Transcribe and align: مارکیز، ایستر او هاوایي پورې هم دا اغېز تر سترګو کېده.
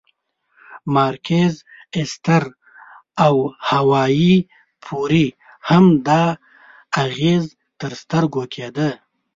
مارکیز، 0.93 1.53
ایستر 1.95 2.43
او 3.25 3.35
هاوایي 3.69 4.35
پورې 4.83 5.25
هم 5.69 5.85
دا 6.07 6.23
اغېز 7.03 7.43
تر 7.79 7.91
سترګو 8.01 8.43
کېده. 8.53 8.89